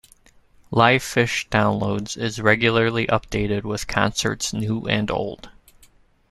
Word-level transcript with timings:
LivePhish 0.71 1.47
Downloads 1.49 2.17
is 2.17 2.41
regularly 2.41 3.05
updated 3.05 3.65
with 3.65 3.85
concerts 3.85 4.51
new 4.51 4.87
and 4.87 5.11
old. 5.11 5.51